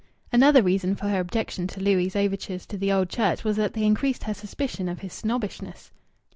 [0.31, 3.83] Another reason for her objection to Louis' overtures to the Old Church was that they
[3.83, 5.91] increased her suspicion of his snobbishness.